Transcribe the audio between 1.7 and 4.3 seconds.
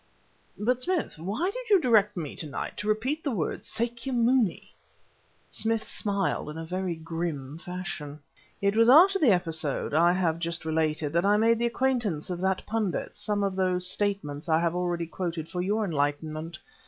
direct me to night to repeat the words, 'Sâkya